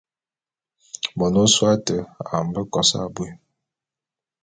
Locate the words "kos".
2.73-2.89